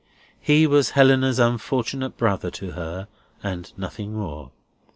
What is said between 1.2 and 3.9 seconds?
unfortunate brother, to her, and